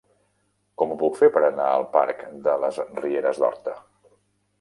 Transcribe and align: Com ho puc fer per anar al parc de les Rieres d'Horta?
Com 0.81 0.93
ho 0.93 0.95
puc 1.01 1.19
fer 1.19 1.29
per 1.35 1.43
anar 1.49 1.67
al 1.73 1.85
parc 1.95 2.23
de 2.47 2.55
les 2.63 2.81
Rieres 3.03 3.43
d'Horta? 3.45 3.75